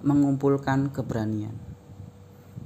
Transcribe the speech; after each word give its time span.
mengumpulkan 0.00 0.88
keberanian. 0.88 1.52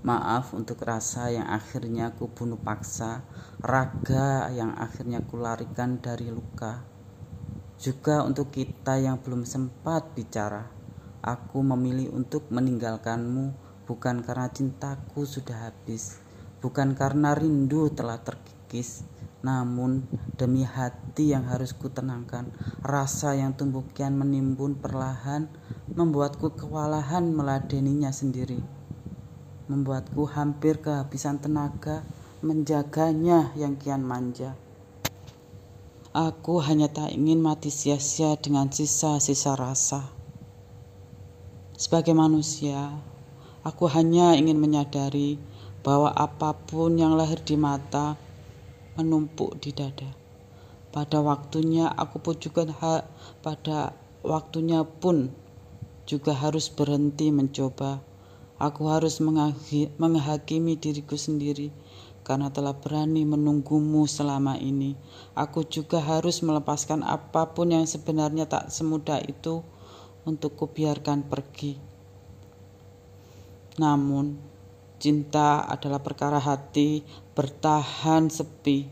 Maaf 0.06 0.54
untuk 0.54 0.84
rasa 0.86 1.34
yang 1.34 1.50
akhirnya 1.50 2.14
ku 2.14 2.30
bunuh 2.30 2.60
paksa, 2.60 3.26
raga 3.58 4.52
yang 4.54 4.76
akhirnya 4.78 5.24
ku 5.24 5.40
larikan 5.40 5.98
dari 5.98 6.30
luka. 6.30 6.84
Juga 7.80 8.22
untuk 8.22 8.54
kita 8.54 9.02
yang 9.02 9.18
belum 9.18 9.42
sempat 9.42 10.14
bicara, 10.14 10.68
aku 11.24 11.64
memilih 11.64 12.14
untuk 12.14 12.46
meninggalkanmu 12.54 13.56
bukan 13.88 14.22
karena 14.22 14.52
cintaku 14.52 15.26
sudah 15.26 15.72
habis, 15.72 16.20
bukan 16.62 16.94
karena 16.94 17.34
rindu 17.34 17.90
telah 17.90 18.20
terkikis, 18.20 19.02
namun 19.44 20.08
demi 20.40 20.64
hati 20.64 21.36
yang 21.36 21.44
harus 21.44 21.76
kutenangkan, 21.76 22.48
rasa 22.80 23.36
yang 23.36 23.52
tumbuh 23.52 23.84
kian 23.92 24.16
menimbun 24.16 24.80
perlahan, 24.80 25.52
membuatku 25.92 26.56
kewalahan 26.56 27.28
meladeninya 27.28 28.08
sendiri 28.08 28.84
membuatku 29.64 30.28
hampir 30.28 30.76
kehabisan 30.76 31.40
tenaga 31.40 32.04
menjaganya 32.44 33.56
yang 33.56 33.80
kian 33.80 34.04
manja. 34.04 34.52
Aku 36.14 36.62
hanya 36.62 36.86
tak 36.92 37.10
ingin 37.10 37.42
mati 37.42 37.72
sia-sia 37.72 38.38
dengan 38.38 38.70
sisa-sisa 38.70 39.56
rasa. 39.58 40.12
Sebagai 41.74 42.14
manusia, 42.14 42.94
aku 43.66 43.90
hanya 43.90 44.38
ingin 44.38 44.60
menyadari 44.60 45.40
bahwa 45.82 46.14
apa 46.14 46.54
pun 46.54 46.94
yang 46.94 47.18
lahir 47.18 47.42
di 47.42 47.58
mata 47.58 48.14
menumpuk 48.94 49.58
di 49.62 49.74
dada. 49.74 50.10
Pada 50.94 51.18
waktunya 51.20 51.90
aku 51.90 52.22
pun 52.22 52.34
juga 52.38 52.62
pada 53.42 53.94
waktunya 54.22 54.86
pun 54.86 55.30
juga 56.06 56.32
harus 56.36 56.70
berhenti 56.70 57.34
mencoba 57.34 58.14
Aku 58.54 58.86
harus 58.86 59.18
menghakimi 59.98 60.78
diriku 60.78 61.18
sendiri 61.18 61.74
karena 62.22 62.54
telah 62.54 62.70
berani 62.70 63.26
menunggumu 63.26 64.06
selama 64.06 64.54
ini. 64.62 64.94
Aku 65.34 65.66
juga 65.66 65.98
harus 65.98 66.38
melepaskan 66.38 67.02
apa 67.02 67.50
pun 67.50 67.74
yang 67.74 67.82
sebenarnya 67.82 68.46
tak 68.46 68.70
semudah 68.70 69.18
itu 69.26 69.66
untuk 70.22 70.54
kubiarkan 70.54 71.26
pergi. 71.26 71.76
Namun, 73.74 74.38
cinta 74.98 75.66
adalah 75.66 76.00
perkara 76.00 76.38
hati 76.38 77.04
bertahan 77.32 78.30
sepi, 78.30 78.86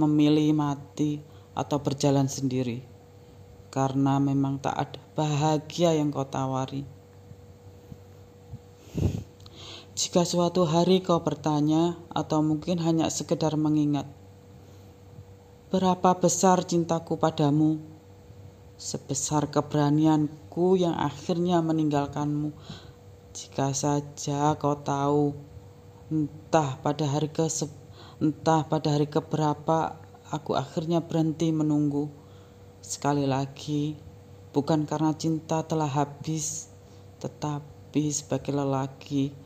memilih 0.00 0.52
mati 0.52 1.20
atau 1.56 1.80
berjalan 1.80 2.28
sendiri. 2.28 2.84
Karena 3.72 4.16
memang 4.16 4.60
tak 4.60 4.76
ada 4.76 5.00
bahagia 5.12 5.92
yang 5.92 6.08
kau 6.08 6.24
tawari 6.24 6.96
jika 9.96 10.28
suatu 10.28 10.68
hari 10.68 11.00
kau 11.00 11.24
bertanya 11.24 11.96
atau 12.12 12.44
mungkin 12.44 12.76
hanya 12.84 13.08
sekedar 13.08 13.56
mengingat, 13.56 14.04
berapa 15.72 16.12
besar 16.20 16.68
cintaku 16.68 17.16
padamu? 17.16 17.80
Sebesar 18.76 19.48
keberanianku 19.48 20.76
yang 20.76 20.92
akhirnya 21.00 21.64
meninggalkanmu. 21.64 22.52
Jika 23.36 23.76
saja 23.76 24.56
kau 24.56 24.80
tahu, 24.80 25.36
entah 26.08 26.80
pada 26.80 27.04
hari 27.04 27.28
ke 27.28 27.44
entah 28.16 28.64
pada 28.64 28.96
hari 28.96 29.04
keberapa 29.12 30.00
aku 30.32 30.56
akhirnya 30.56 31.04
berhenti 31.04 31.52
menunggu. 31.52 32.08
Sekali 32.80 33.28
lagi, 33.28 34.00
bukan 34.56 34.88
karena 34.88 35.12
cinta 35.12 35.60
telah 35.68 35.92
habis, 35.92 36.72
tetapi 37.20 38.08
sebagai 38.08 38.56
lelaki 38.56 39.36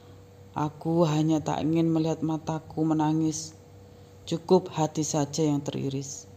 Aku 0.55 1.06
hanya 1.06 1.42
tak 1.42 1.62
ingin 1.66 1.91
melihat 1.91 2.27
mataku 2.27 2.86
menangis. 2.86 3.58
Cukup 4.27 4.70
hati 4.70 5.02
saja 5.02 5.42
yang 5.42 5.62
teriris. 5.62 6.30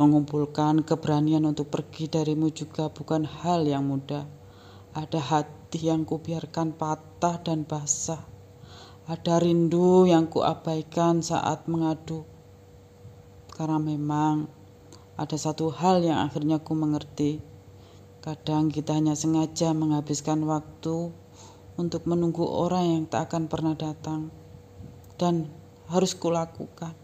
Mengumpulkan 0.00 0.80
keberanian 0.80 1.44
untuk 1.44 1.68
pergi 1.68 2.08
darimu 2.08 2.48
juga 2.48 2.88
bukan 2.88 3.28
hal 3.28 3.68
yang 3.68 3.84
mudah. 3.84 4.24
Ada 4.96 5.20
hati 5.20 5.92
yang 5.92 6.08
kubiarkan 6.08 6.72
patah 6.72 7.36
dan 7.44 7.68
basah. 7.68 8.24
Ada 9.04 9.44
rindu 9.44 10.08
yang 10.08 10.24
kuabaikan 10.32 11.20
saat 11.20 11.68
mengadu. 11.68 12.24
Karena 13.52 13.76
memang 13.76 14.48
ada 15.20 15.36
satu 15.36 15.68
hal 15.68 16.00
yang 16.00 16.24
akhirnya 16.24 16.64
ku 16.64 16.72
mengerti 16.72 17.50
Kadang 18.20 18.68
kita 18.68 18.92
hanya 19.00 19.16
sengaja 19.16 19.72
menghabiskan 19.72 20.44
waktu 20.44 21.08
untuk 21.80 22.04
menunggu 22.04 22.44
orang 22.44 22.84
yang 22.84 23.04
tak 23.08 23.32
akan 23.32 23.48
pernah 23.48 23.72
datang 23.72 24.28
dan 25.16 25.48
harus 25.88 26.12
kulakukan. 26.12 26.99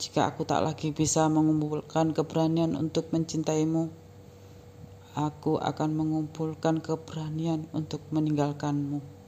Jika 0.00 0.32
aku 0.32 0.48
tak 0.48 0.64
lagi 0.64 0.96
bisa 0.96 1.28
mengumpulkan 1.28 2.16
keberanian 2.16 2.72
untuk 2.72 3.12
mencintaimu, 3.12 3.92
aku 5.12 5.60
akan 5.60 5.92
mengumpulkan 5.92 6.80
keberanian 6.80 7.68
untuk 7.76 8.00
meninggalkanmu. 8.08 9.19